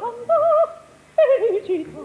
tanta 0.00 0.36
felicità. 1.16 2.00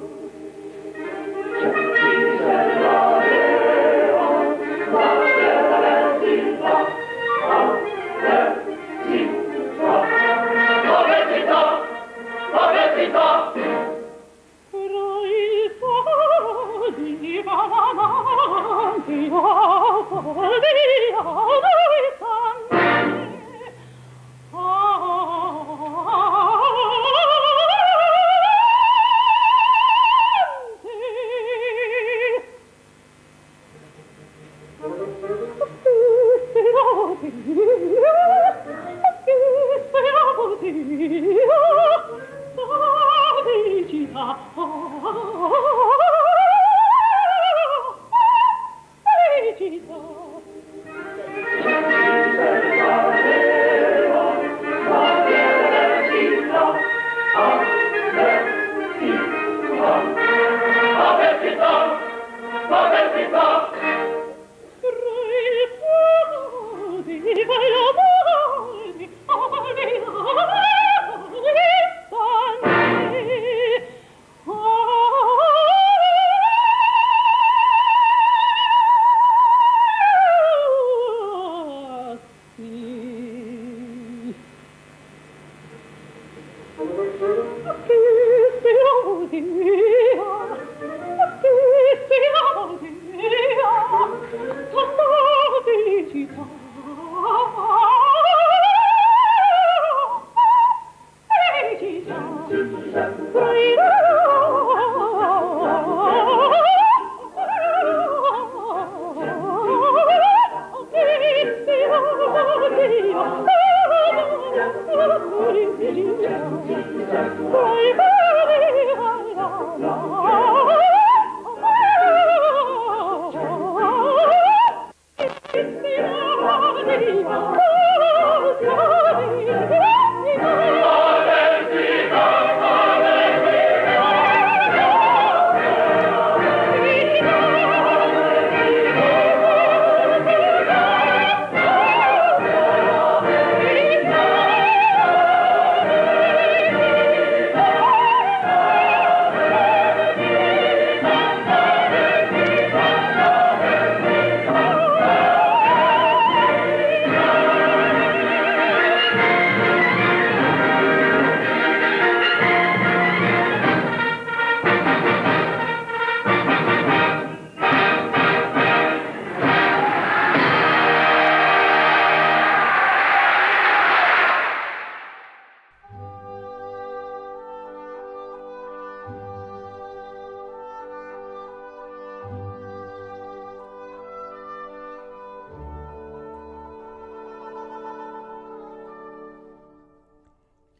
Bye. 117.51 118.11